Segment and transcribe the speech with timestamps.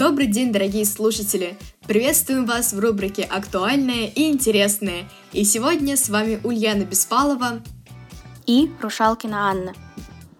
[0.00, 1.58] Добрый день, дорогие слушатели!
[1.86, 5.06] Приветствуем вас в рубрике «Актуальное и интересное».
[5.34, 7.60] И сегодня с вами Ульяна Беспалова
[8.46, 9.74] и Рушалкина Анна.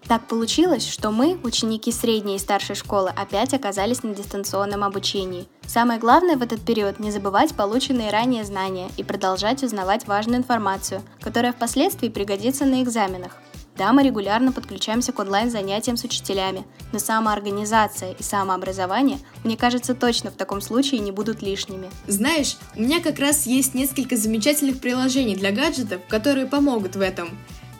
[0.07, 5.45] Так получилось, что мы, ученики средней и старшей школы, опять оказались на дистанционном обучении.
[5.67, 11.03] Самое главное в этот период не забывать полученные ранее знания и продолжать узнавать важную информацию,
[11.19, 13.37] которая впоследствии пригодится на экзаменах.
[13.77, 20.29] Да, мы регулярно подключаемся к онлайн-занятиям с учителями, но самоорганизация и самообразование, мне кажется, точно
[20.29, 21.89] в таком случае не будут лишними.
[22.05, 27.29] Знаешь, у меня как раз есть несколько замечательных приложений для гаджетов, которые помогут в этом.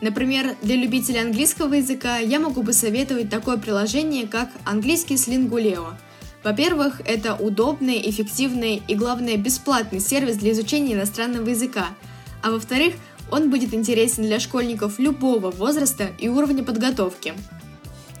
[0.00, 5.94] Например, для любителей английского языка я могу посоветовать такое приложение, как английский с Linguleo.
[6.42, 11.86] Во-первых, это удобный, эффективный и, главное, бесплатный сервис для изучения иностранного языка.
[12.42, 12.94] А во-вторых,
[13.32, 17.32] он будет интересен для школьников любого возраста и уровня подготовки.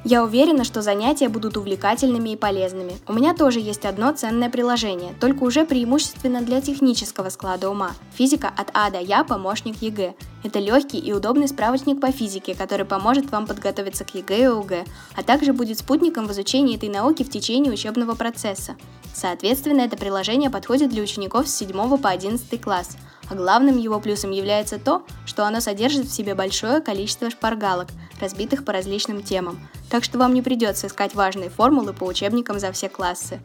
[0.04, 2.94] Я уверена, что занятия будут увлекательными и полезными.
[3.06, 7.92] У меня тоже есть одно ценное приложение, только уже преимущественно для технического склада ума.
[8.14, 10.14] Физика от А до Я помощник ЕГЭ.
[10.42, 14.84] Это легкий и удобный справочник по физике, который поможет вам подготовиться к ЕГЭ и ОГЭ,
[15.14, 18.74] а также будет спутником в изучении этой науки в течение учебного процесса.
[19.14, 22.96] Соответственно, это приложение подходит для учеников с 7 по 11 класс–
[23.32, 27.88] а главным его плюсом является то, что оно содержит в себе большое количество шпаргалок,
[28.20, 29.58] разбитых по различным темам,
[29.88, 33.40] так что вам не придется искать важные формулы по учебникам за все классы.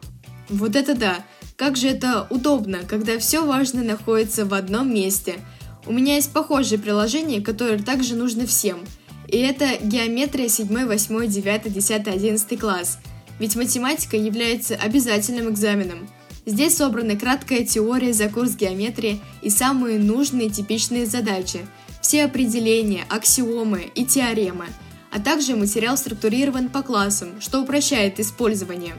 [0.50, 1.16] Вот это да!
[1.56, 5.40] Как же это удобно, когда все важное находится в одном месте.
[5.86, 8.80] У меня есть похожее приложение, которое также нужно всем.
[9.26, 12.98] И это геометрия 7, 8, 9, 10, 11 класс.
[13.38, 16.08] Ведь математика является обязательным экзаменом–
[16.48, 21.66] Здесь собрана краткая теория за курс геометрии и самые нужные типичные задачи,
[22.00, 24.64] все определения, аксиомы и теоремы,
[25.12, 28.94] а также материал структурирован по классам, что упрощает использование.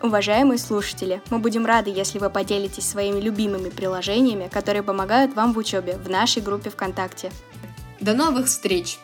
[0.00, 5.58] Уважаемые слушатели, мы будем рады, если вы поделитесь своими любимыми приложениями, которые помогают вам в
[5.58, 7.32] учебе в нашей группе ВКонтакте.
[7.98, 9.00] До новых встреч!